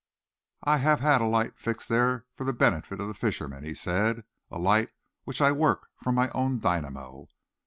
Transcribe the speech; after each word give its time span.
"I 0.63 0.77
have 0.77 0.99
had 0.99 1.21
a 1.21 1.27
light 1.27 1.59
fixed 1.59 1.87
there 1.87 2.25
for 2.35 2.43
the 2.43 2.53
benefit 2.53 2.99
of 2.99 3.07
the 3.07 3.13
fishermen," 3.13 3.63
he 3.63 3.75
said, 3.75 4.23
"a 4.49 4.57
light 4.57 4.89
which 5.25 5.41
I 5.41 5.51
work 5.51 5.89
from 6.01 6.15
my 6.15 6.31
own 6.31 6.57
dynamo. 6.57 7.27